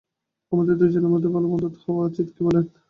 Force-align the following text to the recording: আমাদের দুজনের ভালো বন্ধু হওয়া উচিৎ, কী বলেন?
আমাদের 0.51 0.75
দুজনের 0.77 1.11
ভালো 1.35 1.47
বন্ধু 1.51 1.67
হওয়া 1.85 2.03
উচিৎ, 2.05 2.27
কী 2.35 2.41
বলেন? 2.47 2.65